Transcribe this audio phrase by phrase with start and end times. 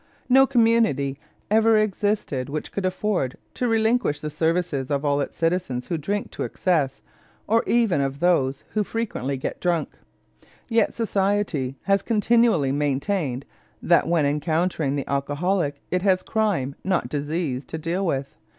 [0.27, 1.19] No community
[1.51, 6.31] ever existed which could afford to relinquish the services of all its citizens who drink
[6.31, 7.03] to excess
[7.45, 9.91] or even of those who frequently get drunk.
[10.67, 13.45] Yet society has continually maintained
[13.79, 18.33] that when encountering the alcoholic it has crime, not disease, to deal with.